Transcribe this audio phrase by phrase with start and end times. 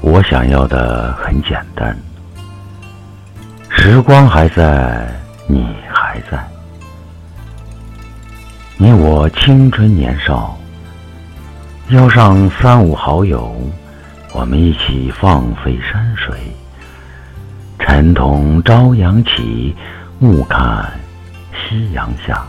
[0.00, 1.96] 我想要的很简单，
[3.68, 5.06] 时光还在，
[5.46, 6.38] 你还在，
[8.76, 10.56] 你我青春年少，
[11.88, 13.54] 邀上三五好友，
[14.32, 16.34] 我们一起放飞山水，
[17.80, 19.74] 晨同朝阳起，
[20.18, 20.90] 暮看
[21.52, 22.46] 夕阳下，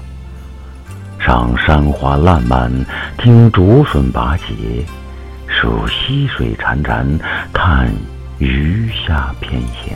[1.19, 2.71] 赏山花烂漫，
[3.17, 4.85] 听竹笋拔节。
[5.59, 7.05] 数溪水潺潺，
[7.51, 7.91] 看
[8.37, 9.91] 鱼虾翩跹，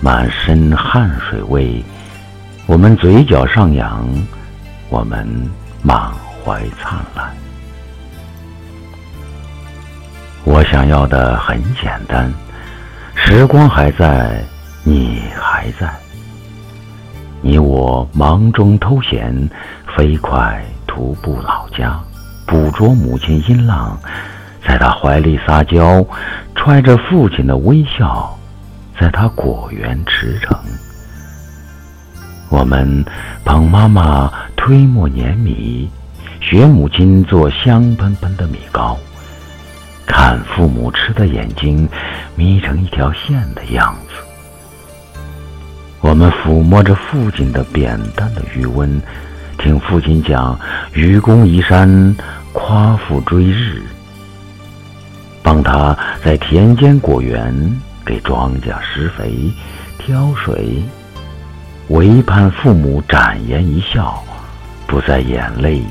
[0.00, 1.84] 满身汗水味，
[2.64, 4.08] 我们嘴角上扬，
[4.88, 5.28] 我们
[5.82, 6.10] 满
[6.42, 7.30] 怀灿烂。
[10.44, 12.32] 我想要的很简单，
[13.14, 14.42] 时光还在，
[14.82, 15.92] 你还在，
[17.42, 19.46] 你我忙中偷闲，
[19.94, 22.00] 飞快徒步老家。
[22.54, 23.98] 捕捉母亲音浪，
[24.64, 26.06] 在他怀里撒娇，
[26.54, 28.38] 揣着父亲的微笑，
[28.96, 30.56] 在他果园驰骋。
[32.50, 33.04] 我们
[33.44, 35.90] 捧妈妈推磨碾米，
[36.40, 38.96] 学母亲做香喷喷的米糕，
[40.06, 41.88] 看父母吃的眼睛
[42.36, 44.14] 眯成一条线的样子。
[46.00, 49.02] 我们抚摸着父亲的扁担的余温。
[49.56, 50.58] 听父亲讲
[50.92, 52.14] 愚公移山，
[52.54, 53.82] 夸父追日，
[55.42, 57.52] 帮他在田间果园
[58.06, 59.52] 给庄稼施肥、
[59.98, 60.80] 挑水，
[61.88, 64.22] 唯盼父母展颜一笑，
[64.86, 65.82] 不再眼泪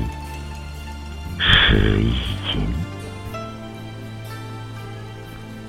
[1.38, 2.14] 湿衣
[2.50, 2.62] 襟。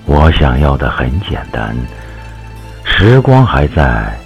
[0.05, 1.75] 我想要的很简单，
[2.85, 4.17] 时光还在，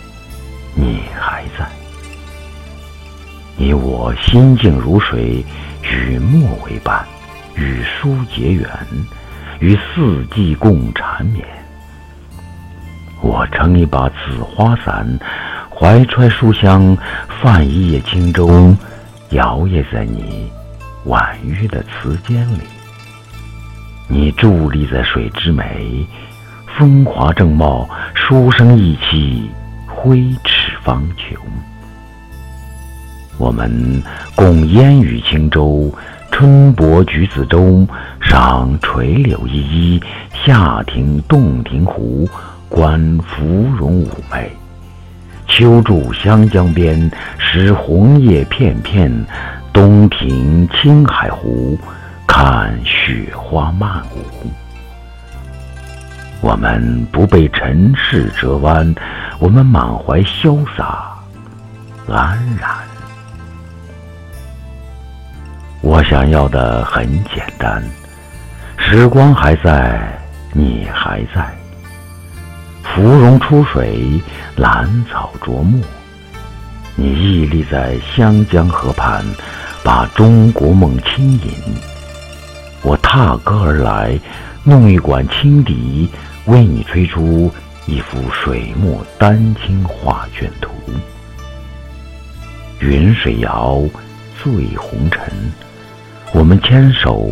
[0.76, 1.66] 你还在。
[3.58, 5.44] 你我心静如水，
[5.82, 7.06] 与墨为伴，
[7.56, 8.68] 与书结缘，
[9.60, 11.46] 与四季共缠绵。
[13.22, 15.08] 我撑一把紫花伞，
[15.70, 16.98] 怀揣书香，
[17.42, 18.76] 泛一叶轻舟，
[19.32, 20.50] 摇曳在你
[21.06, 22.62] 婉约的词间里。
[24.08, 26.06] 你伫立在水之湄，
[26.78, 29.50] 风华正茂，书生意气，
[29.88, 31.38] 挥斥方遒。
[33.40, 34.04] 我们
[34.36, 35.90] 共烟雨轻舟，
[36.30, 37.88] 春泊橘子洲，
[38.20, 40.04] 赏垂柳依依，
[40.46, 42.28] 夏听洞庭湖，
[42.68, 43.46] 观芙
[43.78, 44.50] 蓉妩媚；
[45.48, 49.10] 秋住湘江边，拾红叶片片，
[49.72, 51.80] 冬庭青海湖，
[52.28, 54.52] 看雪花漫舞。
[56.42, 58.94] 我们不被尘世折弯，
[59.40, 61.18] 我们满怀潇洒
[62.10, 62.89] 安然。
[65.82, 67.82] 我想要的很简单，
[68.78, 69.98] 时光还在，
[70.52, 71.50] 你还在。
[72.84, 74.22] 芙蓉出水，
[74.58, 75.80] 兰草着墨，
[76.96, 79.24] 你屹立在湘江河畔，
[79.82, 81.52] 把中国梦轻吟。
[82.82, 84.20] 我踏歌而来，
[84.66, 86.10] 弄一管清笛，
[86.46, 87.50] 为你吹出
[87.86, 90.72] 一幅水墨丹青画卷图。
[92.80, 93.82] 云水遥，
[94.44, 95.32] 醉红尘。
[96.32, 97.28] 我们牵手，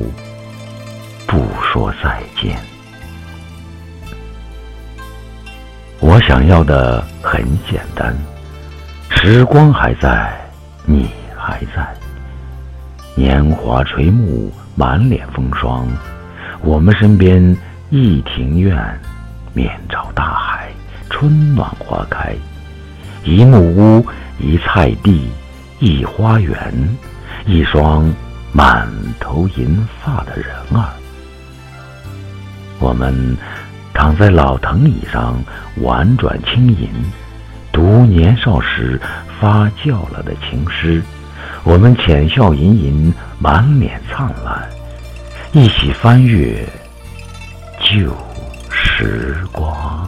[1.28, 2.58] 不说再见。
[6.00, 8.16] 我想要的很简单，
[9.10, 10.32] 时光还在，
[10.84, 11.88] 你还在。
[13.16, 15.88] 年华垂暮，满脸风霜，
[16.62, 17.56] 我们身边
[17.92, 18.76] 一庭院，
[19.54, 20.70] 面朝大海，
[21.10, 22.36] 春暖花开。
[23.24, 24.06] 一木屋，
[24.40, 25.30] 一菜地，
[25.80, 26.58] 一花园，
[27.46, 28.12] 一双。
[28.58, 28.88] 满
[29.20, 30.90] 头银发的人儿，
[32.80, 33.38] 我们
[33.94, 35.40] 躺在老藤椅上
[35.84, 36.90] 婉转轻吟，
[37.72, 39.00] 读年少时
[39.40, 41.04] 发酵了的情诗。
[41.64, 44.68] 我们浅笑吟吟，满脸灿烂，
[45.52, 46.68] 一起翻阅
[47.80, 48.12] 旧
[48.72, 50.07] 时光。